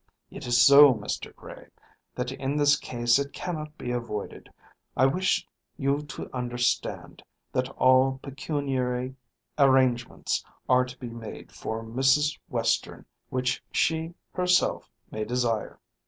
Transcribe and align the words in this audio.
"It 0.31 0.47
is 0.47 0.59
so, 0.65 0.95
Mr. 0.95 1.31
Gray, 1.35 1.67
that 2.15 2.31
in 2.31 2.55
this 2.57 2.75
case 2.75 3.19
it 3.19 3.33
cannot 3.33 3.77
be 3.77 3.91
avoided. 3.91 4.49
I 4.97 5.05
wish 5.05 5.45
you 5.77 6.01
to 6.01 6.27
understand, 6.35 7.21
that 7.51 7.69
all 7.77 8.17
pecuniary 8.23 9.15
arrangements 9.59 10.43
are 10.67 10.85
to 10.85 10.97
be 10.97 11.11
made 11.11 11.51
for 11.51 11.83
Mrs. 11.83 12.35
Western 12.49 13.05
which 13.29 13.61
she 13.71 14.15
herself 14.33 14.89
may 15.11 15.23
desire. 15.23 15.79